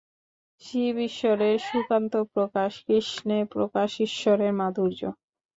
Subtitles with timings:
[0.61, 5.01] শিব ঈশ্বরের সুশান্ত প্রকাশ, কৃষ্ণে প্রকাশ ঈশ্বরের মাধুর্য।